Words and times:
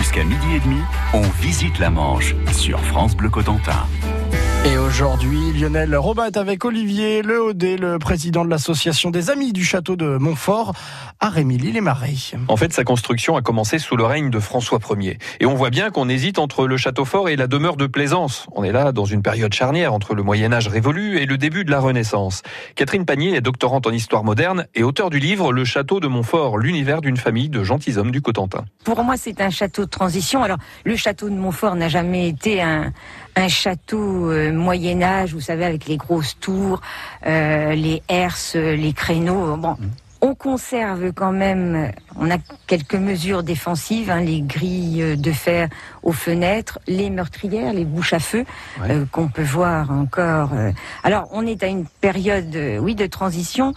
Jusqu'à 0.00 0.24
midi 0.24 0.46
et 0.56 0.60
demi, 0.60 0.80
on 1.12 1.20
visite 1.42 1.78
la 1.78 1.90
Manche 1.90 2.34
sur 2.52 2.80
France 2.80 3.14
Bleu 3.14 3.28
Cotentin. 3.28 3.86
Et 4.62 4.76
aujourd'hui, 4.76 5.52
Lionel 5.58 5.96
Robin 5.96 6.26
est 6.26 6.36
avec 6.36 6.66
Olivier 6.66 7.22
Leaudet, 7.22 7.78
le 7.78 7.98
président 7.98 8.44
de 8.44 8.50
l'association 8.50 9.10
des 9.10 9.30
Amis 9.30 9.54
du 9.54 9.64
Château 9.64 9.96
de 9.96 10.18
Montfort, 10.18 10.74
à 11.18 11.30
Rémilly-les-Marais. 11.30 12.36
En 12.46 12.58
fait, 12.58 12.70
sa 12.74 12.84
construction 12.84 13.36
a 13.36 13.42
commencé 13.42 13.78
sous 13.78 13.96
le 13.96 14.04
règne 14.04 14.28
de 14.28 14.38
François 14.38 14.78
Ier. 14.98 15.16
Et 15.40 15.46
on 15.46 15.54
voit 15.54 15.70
bien 15.70 15.88
qu'on 15.88 16.10
hésite 16.10 16.38
entre 16.38 16.66
le 16.66 16.76
château 16.76 17.06
fort 17.06 17.30
et 17.30 17.36
la 17.36 17.46
demeure 17.46 17.76
de 17.76 17.86
Plaisance. 17.86 18.46
On 18.52 18.62
est 18.62 18.72
là 18.72 18.92
dans 18.92 19.06
une 19.06 19.22
période 19.22 19.54
charnière 19.54 19.94
entre 19.94 20.14
le 20.14 20.22
Moyen-Âge 20.22 20.68
révolu 20.68 21.18
et 21.18 21.24
le 21.24 21.38
début 21.38 21.64
de 21.64 21.70
la 21.70 21.80
Renaissance. 21.80 22.42
Catherine 22.74 23.06
Panier 23.06 23.34
est 23.34 23.40
doctorante 23.40 23.86
en 23.86 23.92
histoire 23.92 24.24
moderne 24.24 24.66
et 24.74 24.82
auteur 24.82 25.08
du 25.08 25.20
livre 25.20 25.54
Le 25.54 25.64
Château 25.64 26.00
de 26.00 26.06
Montfort, 26.06 26.58
l'univers 26.58 27.00
d'une 27.00 27.16
famille 27.16 27.48
de 27.48 27.64
gentilshommes 27.64 28.10
du 28.10 28.20
Cotentin. 28.20 28.66
Pour 28.84 29.02
moi, 29.04 29.16
c'est 29.16 29.40
un 29.40 29.50
château 29.50 29.86
de 29.86 29.90
transition. 29.90 30.42
Alors, 30.42 30.58
le 30.84 30.96
château 30.96 31.30
de 31.30 31.34
Montfort 31.34 31.76
n'a 31.76 31.88
jamais 31.88 32.28
été 32.28 32.60
un, 32.60 32.92
un 33.36 33.48
château 33.48 34.30
euh, 34.30 34.52
Moyen 34.52 35.02
Âge, 35.02 35.34
vous 35.34 35.40
savez, 35.40 35.64
avec 35.64 35.86
les 35.86 35.96
grosses 35.96 36.38
tours, 36.38 36.80
euh, 37.26 37.74
les 37.74 38.02
herses, 38.08 38.54
les 38.56 38.92
créneaux. 38.92 39.56
Bon, 39.56 39.72
mmh. 39.72 39.88
on 40.20 40.34
conserve 40.34 41.12
quand 41.12 41.32
même, 41.32 41.92
on 42.16 42.30
a 42.30 42.38
quelques 42.66 42.94
mesures 42.94 43.42
défensives, 43.42 44.10
hein, 44.10 44.20
les 44.20 44.42
grilles 44.42 45.16
de 45.16 45.32
fer 45.32 45.68
aux 46.02 46.12
fenêtres, 46.12 46.78
les 46.86 47.10
meurtrières, 47.10 47.72
les 47.72 47.84
bouches 47.84 48.12
à 48.12 48.20
feu 48.20 48.44
ouais. 48.80 48.90
euh, 48.90 49.04
qu'on 49.10 49.28
peut 49.28 49.42
voir 49.42 49.90
encore. 49.90 50.50
Euh. 50.54 50.72
Alors, 51.02 51.28
on 51.32 51.46
est 51.46 51.62
à 51.62 51.66
une 51.66 51.86
période, 51.86 52.54
euh, 52.54 52.78
oui, 52.78 52.94
de 52.94 53.06
transition. 53.06 53.74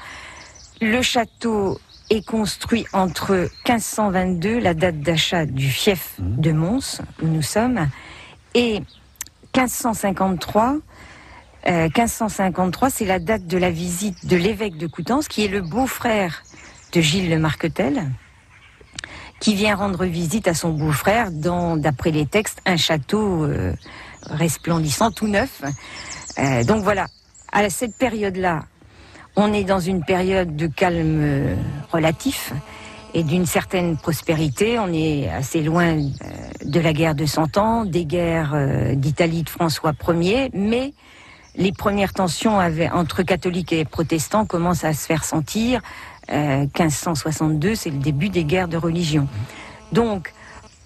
Le 0.82 1.02
château 1.02 1.80
est 2.10 2.26
construit 2.26 2.86
entre 2.94 3.50
1522, 3.68 4.60
la 4.60 4.74
date 4.74 5.00
d'achat 5.00 5.46
du 5.46 5.70
fief 5.70 6.16
mmh. 6.20 6.42
de 6.42 6.52
Mons, 6.52 7.02
où 7.22 7.28
nous 7.28 7.42
sommes, 7.42 7.88
et 8.54 8.82
1553. 9.56 10.78
Euh, 11.66 11.84
1553, 11.84 12.90
c'est 12.90 13.06
la 13.06 13.20
date 13.20 13.48
de 13.48 13.58
la 13.58 13.72
visite 13.72 14.26
de 14.26 14.36
l'évêque 14.36 14.78
de 14.78 14.88
Coutances, 14.88 15.28
qui 15.28 15.46
est 15.46 15.48
le 15.48 15.62
beau-frère 15.62 16.44
de 16.92 17.02
Gilles 17.02 17.30
de 17.30 17.38
Marquetel, 17.38 18.10
qui 19.40 19.56
vient 19.56 19.76
rendre 19.76 20.06
visite 20.06 20.48
à 20.48 20.54
son 20.54 20.72
beau-frère 20.72 21.32
dans, 21.32 21.78
d'après 21.78 22.12
les 22.12 22.26
textes, 22.26 22.62
un 22.66 22.78
château 22.78 23.44
euh, 23.44 23.74
resplendissant, 24.30 25.12
tout 25.12 25.28
neuf. 25.28 25.62
Euh, 26.40 26.64
donc 26.64 26.84
voilà, 26.84 27.08
à 27.52 27.70
cette 27.70 27.96
période-là, 27.98 28.66
on 29.36 29.52
est 29.54 29.64
dans 29.64 29.80
une 29.80 30.04
période 30.04 30.56
de 30.56 30.68
calme 30.68 31.22
euh, 31.22 31.56
relatif 31.92 32.54
et 33.14 33.24
d'une 33.24 33.46
certaine 33.46 33.98
prospérité. 33.98 34.80
On 34.80 34.92
est 34.92 35.30
assez 35.30 35.62
loin 35.62 35.98
de 36.66 36.80
la 36.80 36.94
guerre 36.94 37.16
de 37.16 37.26
Cent 37.26 37.58
Ans, 37.58 37.86
des 37.86 38.06
guerres 38.06 38.54
euh, 38.54 38.96
d'Italie 38.96 39.44
de 39.44 39.50
François 39.50 39.94
Ier, 40.08 40.50
mais 40.54 40.94
les 41.56 41.72
premières 41.72 42.14
tensions 42.14 42.60
avec, 42.60 42.94
entre 42.94 43.24
catholiques 43.24 43.74
et 43.74 43.86
protestants 43.86 44.46
commencent 44.46 44.84
à 44.84 44.94
se 44.94 45.06
faire 45.06 45.24
sentir. 45.24 45.82
Euh, 46.32 46.62
1562, 46.62 47.76
c'est 47.76 47.90
le 47.90 47.98
début 47.98 48.30
des 48.30 48.44
guerres 48.44 48.68
de 48.68 48.78
religion. 48.78 49.28
Donc, 49.92 50.34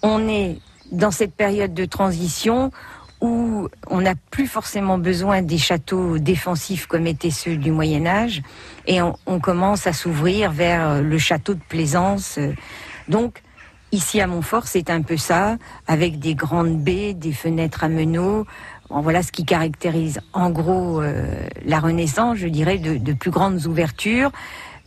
on 0.02 0.28
est 0.28 0.58
dans 0.92 1.10
cette 1.10 1.34
période 1.34 1.74
de 1.74 1.84
transition 1.84 2.70
où 3.20 3.68
on 3.88 4.00
n'a 4.00 4.14
plus 4.30 4.46
forcément 4.46 4.96
besoin 4.96 5.42
des 5.42 5.58
châteaux 5.58 6.18
défensifs 6.18 6.86
comme 6.86 7.06
étaient 7.06 7.30
ceux 7.30 7.56
du 7.56 7.72
Moyen 7.72 8.06
Âge, 8.06 8.42
et 8.86 9.02
on, 9.02 9.16
on 9.26 9.40
commence 9.40 9.86
à 9.88 9.92
s'ouvrir 9.92 10.52
vers 10.52 11.02
le 11.02 11.18
château 11.18 11.54
de 11.54 11.60
Plaisance. 11.68 12.38
Donc, 13.08 13.42
ici 13.92 14.20
à 14.20 14.26
Montfort, 14.26 14.66
c'est 14.66 14.90
un 14.90 15.02
peu 15.02 15.16
ça, 15.16 15.56
avec 15.86 16.18
des 16.18 16.34
grandes 16.34 16.78
baies, 16.82 17.14
des 17.14 17.32
fenêtres 17.32 17.84
à 17.84 17.88
meneaux. 17.88 18.46
Bon, 18.88 19.00
voilà 19.00 19.22
ce 19.22 19.32
qui 19.32 19.44
caractérise 19.44 20.20
en 20.32 20.50
gros 20.50 21.00
euh, 21.00 21.24
la 21.64 21.78
Renaissance, 21.80 22.38
je 22.38 22.48
dirais, 22.48 22.78
de, 22.78 22.96
de 22.96 23.12
plus 23.12 23.30
grandes 23.30 23.66
ouvertures 23.66 24.30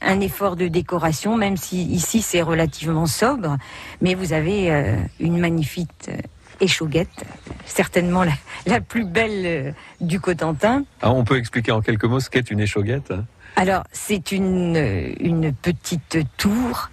un 0.02 0.20
effort 0.20 0.56
de 0.56 0.68
décoration, 0.68 1.38
même 1.38 1.58
si 1.58 1.84
ici 1.84 2.22
c'est 2.22 2.42
relativement 2.42 3.06
sobre, 3.06 3.58
mais 4.02 4.16
vous 4.16 4.34
avez 4.34 4.72
euh, 4.72 4.96
une 5.20 5.38
magnifique 5.38 5.90
euh, 6.10 6.18
échauguette, 6.60 7.26
certainement 7.66 8.24
la, 8.24 8.34
la, 8.66 8.82
plus 8.82 9.06
belle 9.06 9.46
euh, 9.46 9.72
du 10.02 10.20
Cotentin. 10.20 10.84
Ah, 11.02 11.12
on 11.12 11.24
peut 11.24 11.38
expliquer 11.38 11.72
en 11.72 11.82
quelques 11.82 12.06
mots 12.06 12.20
ce 12.20 12.30
qu'est 12.30 12.50
une 12.52 12.60
échauguette? 12.60 13.14
Alors, 13.56 13.84
c'est 13.92 14.32
une, 14.32 15.14
une 15.20 15.54
petite 15.54 16.20
tour. 16.38 16.90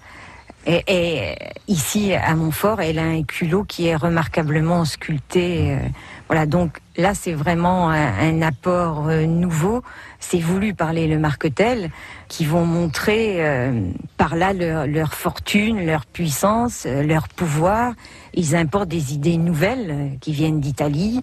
Et, 0.70 0.84
et, 0.86 1.34
ici, 1.66 2.12
à 2.12 2.34
Montfort, 2.34 2.82
elle 2.82 2.98
a 2.98 3.04
un 3.04 3.22
culot 3.22 3.64
qui 3.64 3.86
est 3.86 3.96
remarquablement 3.96 4.84
sculpté. 4.84 5.72
Euh, 5.72 5.78
voilà, 6.26 6.44
donc 6.44 6.76
là, 6.98 7.14
c'est 7.14 7.32
vraiment 7.32 7.88
un, 7.88 8.18
un 8.18 8.42
apport 8.42 9.08
euh, 9.08 9.24
nouveau. 9.24 9.82
C'est 10.20 10.40
voulu 10.40 10.74
par 10.74 10.92
les 10.92 11.06
Le 11.06 11.18
Marquetel, 11.18 11.90
qui 12.28 12.44
vont 12.44 12.66
montrer 12.66 13.36
euh, 13.38 13.80
par 14.18 14.36
là 14.36 14.52
leur, 14.52 14.86
leur, 14.86 15.14
fortune, 15.14 15.86
leur 15.86 16.04
puissance, 16.04 16.84
euh, 16.86 17.02
leur 17.02 17.28
pouvoir. 17.28 17.94
Ils 18.34 18.54
importent 18.54 18.90
des 18.90 19.14
idées 19.14 19.38
nouvelles 19.38 20.18
qui 20.20 20.32
viennent 20.32 20.60
d'Italie. 20.60 21.22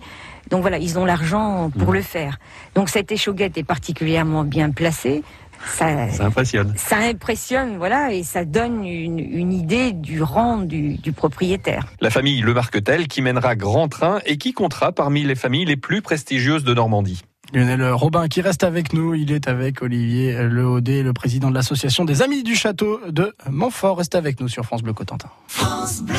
Donc 0.50 0.62
voilà, 0.62 0.80
ils 0.80 0.98
ont 0.98 1.06
l'argent 1.06 1.70
pour 1.70 1.92
mmh. 1.92 1.94
le 1.94 2.02
faire. 2.02 2.40
Donc 2.74 2.90
cette 2.90 3.12
échauguette 3.12 3.58
est 3.58 3.64
particulièrement 3.64 4.44
bien 4.44 4.72
placée. 4.72 5.24
Ça, 5.66 6.10
ça, 6.10 6.26
impressionne. 6.26 6.74
Ça 6.78 6.98
impressionne, 6.98 7.78
voilà, 7.78 8.14
et 8.14 8.24
ça 8.24 8.46
donne 8.46 8.86
une, 8.86 9.20
une 9.20 9.52
idée 9.52 9.92
du 9.92 10.22
rang 10.22 10.58
du, 10.58 10.98
du, 10.98 11.12
propriétaire. 11.12 11.86
La 12.02 12.10
famille 12.10 12.42
Le 12.42 12.54
Marquetel 12.54 13.08
qui 13.08 13.22
mènera 13.22 13.56
grand 13.56 13.88
train 13.88 14.20
et 14.26 14.38
qui 14.38 14.54
comptera 14.54 14.92
parmi 14.92 15.24
les 15.24 15.36
familles 15.36 15.66
les 15.66 15.78
plus 15.78 16.02
prestigieuses 16.02 16.64
de 16.64 16.74
Normandie. 16.74 17.22
Lionel 17.54 17.92
Robin 17.92 18.28
qui 18.28 18.42
reste 18.42 18.64
avec 18.64 18.94
nous, 18.94 19.14
il 19.14 19.32
est 19.32 19.48
avec 19.48 19.82
Olivier 19.82 20.44
Leaudet, 20.44 21.04
le 21.04 21.14
président 21.14 21.50
de 21.50 21.56
l'association 21.56 22.04
des 22.04 22.22
Amis 22.22 22.44
du 22.44 22.56
Château 22.56 23.00
de 23.08 23.34
Montfort. 23.50 23.98
Reste 23.98 24.16
avec 24.16 24.40
nous 24.40 24.48
sur 24.48 24.66
France 24.66 24.82
Bleu 24.82 24.94
Cotentin. 24.94 25.30
France 25.48 26.02
Bleu. 26.02 26.16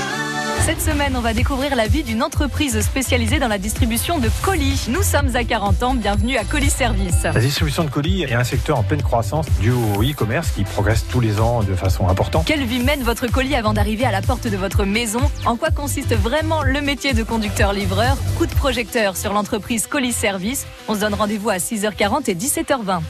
Cette 0.66 0.80
semaine, 0.80 1.16
on 1.16 1.20
va 1.20 1.32
découvrir 1.32 1.76
la 1.76 1.86
vie 1.86 2.02
d'une 2.02 2.24
entreprise 2.24 2.80
spécialisée 2.80 3.38
dans 3.38 3.46
la 3.46 3.56
distribution 3.56 4.18
de 4.18 4.28
colis. 4.42 4.86
Nous 4.88 5.04
sommes 5.04 5.36
à 5.36 5.44
40 5.44 5.82
ans, 5.84 5.94
bienvenue 5.94 6.36
à 6.38 6.42
Colis 6.42 6.70
Service. 6.70 7.22
La 7.22 7.38
distribution 7.38 7.84
de 7.84 7.88
colis 7.88 8.24
est 8.24 8.34
un 8.34 8.42
secteur 8.42 8.76
en 8.76 8.82
pleine 8.82 9.00
croissance 9.00 9.46
dû 9.60 9.70
au 9.70 10.02
e-commerce 10.02 10.50
qui 10.50 10.64
progresse 10.64 11.06
tous 11.08 11.20
les 11.20 11.38
ans 11.38 11.62
de 11.62 11.76
façon 11.76 12.08
importante. 12.08 12.46
Quelle 12.46 12.64
vie 12.64 12.80
mène 12.80 13.04
votre 13.04 13.28
colis 13.28 13.54
avant 13.54 13.74
d'arriver 13.74 14.06
à 14.06 14.10
la 14.10 14.22
porte 14.22 14.48
de 14.48 14.56
votre 14.56 14.84
maison? 14.84 15.20
En 15.44 15.54
quoi 15.54 15.70
consiste 15.70 16.16
vraiment 16.16 16.64
le 16.64 16.80
métier 16.80 17.14
de 17.14 17.22
conducteur-livreur 17.22 18.16
Coup 18.36 18.46
de 18.46 18.54
projecteur 18.54 19.16
sur 19.16 19.32
l'entreprise 19.32 19.86
Colis 19.86 20.10
Service. 20.10 20.66
On 20.88 20.96
se 20.96 21.00
donne 21.00 21.14
rendez-vous 21.14 21.50
à 21.50 21.58
6h40 21.58 22.28
et 22.28 22.34
17h20. 22.34 23.02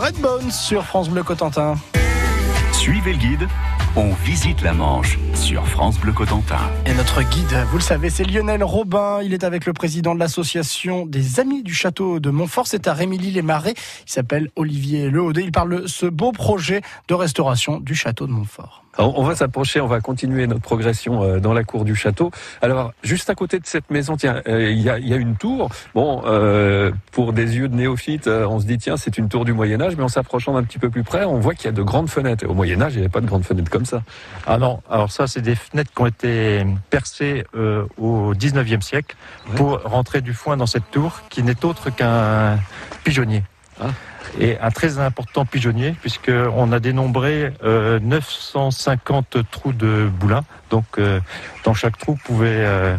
Redbone 0.00 0.50
sur 0.50 0.86
France 0.86 1.10
Bleu 1.10 1.22
Cotentin. 1.22 1.74
Suivez 2.72 3.12
le 3.12 3.18
guide, 3.18 3.48
on 3.96 4.14
visite 4.24 4.62
la 4.62 4.72
Manche 4.72 5.18
sur 5.34 5.66
France 5.68 6.00
Bleu 6.00 6.14
Cotentin. 6.14 6.56
Et 6.86 6.94
notre 6.94 7.20
guide, 7.20 7.66
vous 7.70 7.76
le 7.76 7.82
savez, 7.82 8.08
c'est 8.08 8.24
Lionel 8.24 8.64
Robin. 8.64 9.20
Il 9.22 9.34
est 9.34 9.44
avec 9.44 9.66
le 9.66 9.74
président 9.74 10.14
de 10.14 10.18
l'association 10.18 11.04
des 11.04 11.38
Amis 11.38 11.62
du 11.62 11.74
Château 11.74 12.18
de 12.18 12.30
Montfort. 12.30 12.66
C'est 12.66 12.88
à 12.88 12.94
Rémilly-les-Marais. 12.94 13.74
Il 14.06 14.10
s'appelle 14.10 14.48
Olivier 14.56 15.10
Lehaudet. 15.10 15.42
Il 15.42 15.52
parle 15.52 15.82
de 15.82 15.86
ce 15.86 16.06
beau 16.06 16.32
projet 16.32 16.80
de 17.08 17.12
restauration 17.12 17.78
du 17.78 17.94
Château 17.94 18.26
de 18.26 18.32
Montfort. 18.32 18.82
Alors, 19.00 19.18
on 19.18 19.24
va 19.24 19.34
s'approcher, 19.34 19.80
on 19.80 19.86
va 19.86 20.00
continuer 20.00 20.46
notre 20.46 20.60
progression 20.60 21.22
euh, 21.22 21.40
dans 21.40 21.54
la 21.54 21.64
cour 21.64 21.86
du 21.86 21.94
château. 21.94 22.30
Alors, 22.60 22.92
juste 23.02 23.30
à 23.30 23.34
côté 23.34 23.58
de 23.58 23.64
cette 23.64 23.90
maison, 23.90 24.14
tiens, 24.14 24.42
euh, 24.46 24.70
il 24.70 24.78
y, 24.78 24.90
a, 24.90 24.98
y, 24.98 25.14
a, 25.14 25.16
une 25.16 25.36
tour. 25.36 25.70
Bon, 25.94 26.20
euh, 26.26 26.92
pour 27.10 27.32
des 27.32 27.56
yeux 27.56 27.68
de 27.68 27.74
néophyte, 27.74 28.26
on 28.26 28.60
se 28.60 28.66
dit 28.66 28.76
tiens, 28.76 28.98
c'est 28.98 29.16
une 29.16 29.30
tour 29.30 29.46
du 29.46 29.54
Moyen 29.54 29.80
Âge, 29.80 29.96
mais 29.96 30.02
en 30.02 30.08
s'approchant 30.08 30.52
d'un 30.52 30.64
petit 30.64 30.78
peu 30.78 30.90
plus 30.90 31.02
près, 31.02 31.24
on 31.24 31.40
voit 31.40 31.54
qu'il 31.54 31.64
y 31.64 31.68
a 31.68 31.72
de 31.72 31.80
grandes 31.80 32.10
fenêtres. 32.10 32.46
Au 32.46 32.52
Moyen 32.52 32.82
Âge, 32.82 32.92
il 32.92 32.96
n'y 32.96 33.04
avait 33.04 33.10
pas 33.10 33.22
de 33.22 33.26
grandes 33.26 33.44
fenêtres 33.44 33.70
comme 33.70 33.86
ça. 33.86 34.02
Ah 34.46 34.58
non, 34.58 34.82
alors 34.90 35.10
ça, 35.10 35.26
c'est 35.26 35.40
des 35.40 35.54
fenêtres 35.54 35.92
qui 35.94 36.02
ont 36.02 36.06
été 36.06 36.66
percées 36.90 37.46
euh, 37.56 37.86
au 37.96 38.34
19e 38.34 38.82
siècle 38.82 39.16
ouais. 39.48 39.56
pour 39.56 39.80
rentrer 39.82 40.20
du 40.20 40.34
foin 40.34 40.58
dans 40.58 40.66
cette 40.66 40.90
tour, 40.90 41.22
qui 41.30 41.42
n'est 41.42 41.64
autre 41.64 41.88
qu'un 41.88 42.58
pigeonnier. 43.02 43.44
Ah 43.80 43.88
et 44.38 44.58
un 44.58 44.70
très 44.70 44.98
important 44.98 45.44
pigeonnier 45.44 45.94
puisqu'on 46.00 46.72
a 46.72 46.80
dénombré 46.80 47.52
euh, 47.64 47.98
950 48.00 49.38
trous 49.50 49.72
de 49.72 50.08
boulins. 50.08 50.44
Donc 50.70 50.84
euh, 50.98 51.20
dans 51.64 51.74
chaque 51.74 51.98
trou 51.98 52.16
pouvait 52.24 52.48
euh, 52.48 52.96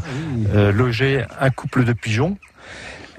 euh, 0.54 0.72
loger 0.72 1.24
un 1.40 1.50
couple 1.50 1.84
de 1.84 1.94
pigeons. 1.94 2.38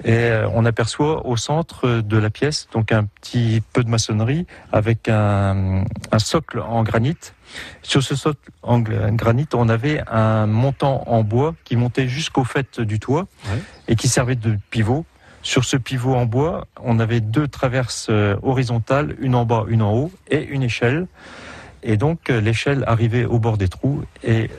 Et 0.05 0.31
on 0.53 0.65
aperçoit 0.65 1.25
au 1.27 1.37
centre 1.37 2.01
de 2.01 2.17
la 2.17 2.29
pièce 2.29 2.67
donc 2.73 2.91
un 2.91 3.05
petit 3.05 3.63
peu 3.71 3.85
de 3.85 3.89
maçonnerie 3.89 4.45
avec 4.73 5.07
un, 5.07 5.85
un 6.11 6.19
socle 6.19 6.59
en 6.59 6.83
granit. 6.83 7.15
Sur 7.83 8.03
ce 8.03 8.13
socle 8.13 8.49
en 8.63 8.79
granit, 8.81 9.47
on 9.53 9.69
avait 9.69 10.01
un 10.11 10.45
montant 10.45 11.03
en 11.07 11.23
bois 11.23 11.55
qui 11.63 11.77
montait 11.77 12.09
jusqu'au 12.09 12.43
fait 12.43 12.81
du 12.81 12.99
toit 12.99 13.27
ouais. 13.45 13.61
et 13.87 13.95
qui 13.95 14.09
servait 14.09 14.35
de 14.35 14.57
pivot 14.71 15.05
sur 15.43 15.65
ce 15.65 15.77
pivot 15.77 16.15
en 16.15 16.25
bois, 16.25 16.67
on 16.81 16.99
avait 16.99 17.19
deux 17.19 17.47
traverses 17.47 18.09
horizontales, 18.41 19.15
une 19.19 19.35
en 19.35 19.45
bas, 19.45 19.65
une 19.67 19.81
en 19.81 19.93
haut, 19.93 20.11
et 20.29 20.43
une 20.43 20.63
échelle. 20.63 21.05
Et 21.85 21.97
donc 21.97 22.29
l'échelle 22.29 22.85
arrivait 22.87 23.25
au 23.25 23.39
bord 23.39 23.57
des 23.57 23.67
trous. 23.67 24.03
Et 24.23 24.49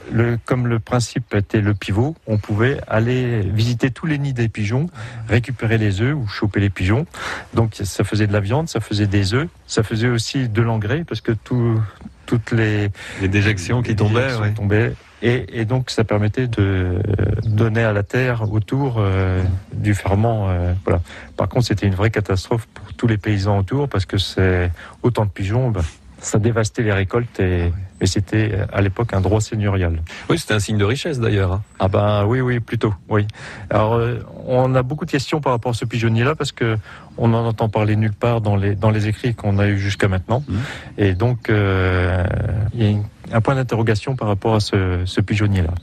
comme 0.45 0.67
le 0.67 0.79
principe 0.79 1.35
était 1.35 1.63
le 1.63 1.73
pivot, 1.73 2.15
on 2.27 2.37
pouvait 2.37 2.79
aller 2.87 3.41
visiter 3.41 3.91
tous 3.91 4.05
les 4.05 4.19
nids 4.19 4.35
des 4.35 4.49
pigeons, 4.49 4.91
récupérer 5.27 5.79
les 5.79 6.03
œufs 6.03 6.15
ou 6.15 6.27
choper 6.29 6.61
les 6.61 6.69
pigeons. 6.69 7.07
Donc 7.55 7.77
ça 7.83 8.05
faisait 8.05 8.27
de 8.27 8.33
la 8.35 8.41
viande, 8.41 8.69
ça 8.69 8.81
faisait 8.81 9.07
des 9.07 9.33
œufs, 9.33 9.49
ça 9.67 9.83
faisait 9.83 10.09
aussi 10.09 10.51
de 10.51 10.61
l'engrais 10.61 11.05
parce 11.05 11.23
que 11.23 11.33
tout, 11.33 11.81
toutes 12.27 12.53
les, 12.53 12.89
les 13.21 13.29
déjections 13.29 13.83
qui 13.83 13.97
tombaient, 13.97 14.21
déjections 14.21 14.43
ouais. 14.43 14.55
tombaient 14.55 14.93
et, 15.23 15.61
et, 15.61 15.65
donc 15.65 15.91
ça 15.91 16.05
permettait 16.05 16.49
de 16.49 17.01
donner 17.47 17.83
à 17.83 17.95
la 17.95 18.03
terre 18.03 18.53
autour 18.53 18.97
euh, 18.99 19.43
du 19.73 19.95
ferment. 19.95 20.51
Euh, 20.51 20.75
voilà. 20.85 21.01
Par 21.37 21.49
contre, 21.49 21.67
c'était 21.67 21.87
une 21.87 21.95
vraie 21.95 22.11
catastrophe 22.11 22.67
pour 22.67 22.93
tous 22.93 23.07
les 23.07 23.17
paysans 23.17 23.59
autour 23.59 23.89
parce 23.89 24.05
que 24.05 24.19
c'est 24.19 24.71
autant 25.03 25.25
de 25.25 25.31
pigeons, 25.31 25.71
ben, 25.71 25.81
ça 26.25 26.39
dévastait 26.39 26.83
les 26.83 26.93
récoltes 26.93 27.41
et, 27.41 27.73
c'était 28.07 28.59
à 28.71 28.83
l'époque 28.83 29.15
un 29.15 29.23
droit 29.23 29.41
seigneurial. 29.41 30.03
Oui, 30.29 30.39
c'était 30.39 30.53
un 30.53 30.59
signe 30.59 30.77
de 30.77 30.85
richesse 30.85 31.21
d'ailleurs. 31.21 31.53
Hein. 31.53 31.63
Ah 31.79 31.89
ben 31.89 32.27
oui, 32.27 32.43
oui, 32.43 32.61
plutôt, 32.61 32.93
oui. 33.09 33.27
Alors 33.71 33.95
euh, 33.95 34.19
on 34.47 34.75
a 34.75 34.83
beaucoup 34.83 35.07
de 35.07 35.11
questions 35.11 35.41
par 35.41 35.53
rapport 35.53 35.71
à 35.71 35.75
ce 35.75 35.87
pigeonnier-là 35.87 36.35
parce 36.35 36.53
que 36.53 36.77
on 37.17 37.33
en 37.33 37.47
entend 37.47 37.71
parler 37.71 37.97
nulle 37.97 38.13
part 38.13 38.43
dans 38.43 38.57
les 38.57 38.75
dans 38.75 38.91
les 38.91 39.09
écrits 39.09 39.35
qu'on 39.35 39.59
a 39.59 39.69
eu 39.69 39.79
jusqu'à 39.79 40.09
maintenant, 40.09 40.45
mmh. 40.47 40.55
et 40.99 41.15
donc 41.15 41.49
euh, 41.49 42.27
il 42.75 42.83
y 42.83 42.87
a 42.87 42.91
une 42.91 43.05
un 43.33 43.41
point 43.41 43.55
d'interrogation 43.55 44.17
par 44.17 44.29
rapport 44.29 44.55
à 44.55 44.61
ce, 44.61 45.03
ce 45.05 45.21
pigeonnier-là. 45.21 45.75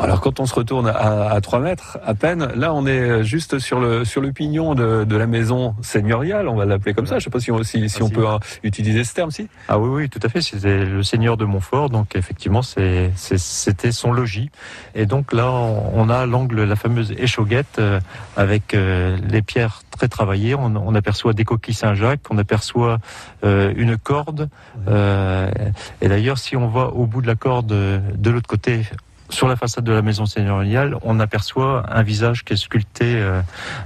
Alors 0.00 0.20
quand 0.20 0.40
on 0.40 0.46
se 0.46 0.54
retourne 0.54 0.88
à, 0.88 1.30
à 1.30 1.40
3 1.40 1.60
mètres 1.60 1.98
à 2.04 2.14
peine, 2.14 2.48
là 2.54 2.72
on 2.74 2.86
est 2.86 3.24
juste 3.24 3.58
sur 3.58 3.80
le, 3.80 4.04
sur 4.04 4.20
le 4.20 4.32
pignon 4.32 4.74
de, 4.74 5.04
de 5.04 5.16
la 5.16 5.26
maison 5.26 5.74
seigneuriale, 5.82 6.48
on 6.48 6.56
va 6.56 6.64
l'appeler 6.64 6.94
comme 6.94 7.06
ça. 7.06 7.14
Je 7.14 7.16
ne 7.16 7.24
sais 7.24 7.30
pas 7.30 7.40
si 7.40 7.50
on, 7.50 7.62
si, 7.62 7.88
si 7.88 8.02
on 8.02 8.08
peut 8.08 8.26
hein, 8.26 8.38
utiliser 8.62 9.04
ce 9.04 9.14
terme, 9.14 9.30
si 9.30 9.48
Ah 9.68 9.78
oui, 9.78 9.88
oui, 9.88 10.08
tout 10.08 10.20
à 10.22 10.28
fait. 10.28 10.40
C'était 10.40 10.84
le 10.84 11.02
seigneur 11.02 11.36
de 11.36 11.44
Montfort, 11.44 11.90
donc 11.90 12.16
effectivement 12.16 12.62
c'était 12.62 13.92
son 13.92 14.12
logis. 14.12 14.50
Et 14.94 15.06
donc 15.06 15.32
là 15.32 15.50
on 15.50 16.08
a 16.08 16.26
l'angle, 16.26 16.64
la 16.64 16.76
fameuse 16.76 17.12
échauguette 17.12 17.78
euh, 17.78 18.00
avec 18.36 18.74
euh, 18.74 19.16
les 19.28 19.42
pierres 19.42 19.82
très 19.90 20.08
travaillées. 20.08 20.54
On, 20.54 20.76
on, 20.76 20.94
aperçoit 20.94 21.32
des 21.32 21.44
coquilles 21.44 21.74
Saint-Jacques, 21.74 22.20
on 22.30 22.38
aperçoit 22.38 22.98
euh, 23.44 23.72
une 23.76 23.96
corde. 23.96 24.48
et 24.86 26.08
d'ailleurs 26.08 26.38
si 26.38 26.56
on 26.56 26.68
va 26.68 26.88
au 26.88 27.06
bout 27.06 27.22
de 27.22 27.26
la 27.26 27.34
corde 27.34 27.68
de 27.68 28.30
l'autre 28.30 28.48
côté, 28.48 28.82
sur 29.30 29.48
la 29.48 29.56
façade 29.56 29.84
de 29.84 29.92
la 29.92 30.02
maison 30.02 30.26
seigneuriale, 30.26 30.96
on 31.02 31.20
aperçoit 31.20 31.84
un 31.90 32.02
visage 32.02 32.44
qui 32.44 32.54
est 32.54 32.56
sculpté, 32.56 33.16
euh, 33.16 33.40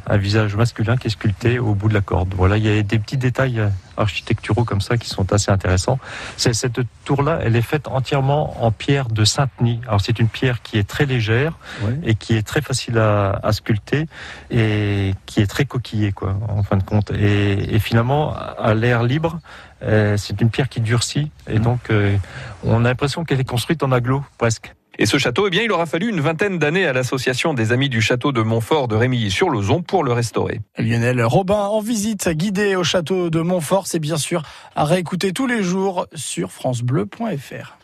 un 0.06 0.16
visage 0.16 0.56
masculin 0.56 0.96
qui 0.96 1.08
est 1.08 1.10
sculpté 1.10 1.58
au 1.58 1.74
bout 1.74 1.88
de 1.88 1.94
la 1.94 2.00
corde. 2.00 2.32
Voilà, 2.36 2.56
il 2.56 2.66
y 2.66 2.78
a 2.78 2.82
des 2.82 2.98
petits 2.98 3.16
détails 3.16 3.62
architecturaux 3.96 4.64
comme 4.64 4.80
ça 4.80 4.96
qui 4.96 5.08
sont 5.08 5.32
assez 5.32 5.50
intéressants. 5.50 5.98
Cette 6.36 6.80
tour-là, 7.04 7.40
elle 7.42 7.56
est 7.56 7.62
faite 7.62 7.88
entièrement 7.88 8.64
en 8.64 8.70
pierre 8.70 9.08
de 9.08 9.24
Saint-Denis. 9.24 9.80
Alors 9.86 10.00
c'est 10.00 10.18
une 10.18 10.28
pierre 10.28 10.62
qui 10.62 10.78
est 10.78 10.88
très 10.88 11.06
légère 11.06 11.58
ouais. 11.82 11.98
et 12.04 12.14
qui 12.14 12.34
est 12.34 12.46
très 12.46 12.60
facile 12.60 12.98
à, 12.98 13.32
à, 13.42 13.52
sculpter 13.52 14.06
et 14.50 15.14
qui 15.26 15.40
est 15.40 15.46
très 15.46 15.64
coquillée, 15.64 16.12
quoi, 16.12 16.36
en 16.48 16.62
fin 16.62 16.76
de 16.76 16.82
compte. 16.82 17.10
Et, 17.10 17.74
et 17.74 17.78
finalement, 17.78 18.34
à 18.34 18.74
l'air 18.74 19.02
libre, 19.02 19.40
euh, 19.82 20.16
c'est 20.16 20.40
une 20.40 20.50
pierre 20.50 20.68
qui 20.68 20.80
durcit 20.80 21.30
et 21.48 21.58
donc 21.58 21.90
euh, 21.90 22.16
on 22.62 22.84
a 22.84 22.88
l'impression 22.88 23.24
qu'elle 23.24 23.40
est 23.40 23.48
construite 23.48 23.82
en 23.82 23.90
aglo 23.90 24.22
presque. 24.38 24.74
Et 24.98 25.06
ce 25.06 25.16
château, 25.18 25.46
eh 25.46 25.50
bien, 25.50 25.62
il 25.62 25.72
aura 25.72 25.86
fallu 25.86 26.10
une 26.10 26.20
vingtaine 26.20 26.58
d'années 26.58 26.86
à 26.86 26.92
l'association 26.92 27.54
des 27.54 27.72
Amis 27.72 27.88
du 27.88 28.00
Château 28.00 28.32
de 28.32 28.42
Montfort 28.42 28.88
de 28.88 28.96
Rémilly-sur-Lozon 28.96 29.82
pour 29.82 30.04
le 30.04 30.12
restaurer. 30.12 30.60
Lionel 30.78 31.22
Robin 31.24 31.54
en 31.54 31.80
visite 31.80 32.28
guidée 32.28 32.76
au 32.76 32.84
château 32.84 33.30
de 33.30 33.40
Montfort, 33.40 33.86
c'est 33.86 33.98
bien 33.98 34.18
sûr 34.18 34.42
à 34.76 34.84
réécouter 34.84 35.32
tous 35.32 35.46
les 35.46 35.62
jours 35.62 36.06
sur 36.14 36.52
francebleu.fr. 36.52 37.76